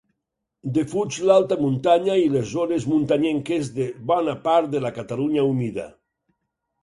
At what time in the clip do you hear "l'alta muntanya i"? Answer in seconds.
1.31-2.31